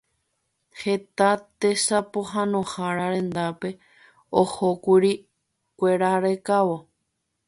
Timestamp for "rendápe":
3.15-3.69